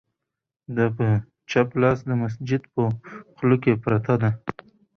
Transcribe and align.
د 0.75 0.77
په 0.95 1.07
چپ 1.49 1.69
لاس 1.81 1.99
د 2.09 2.11
مسجد 2.23 2.61
په 2.73 2.83
خوله 3.35 3.57
کې 3.63 3.73
پرته 3.83 4.13
ده، 4.21 4.29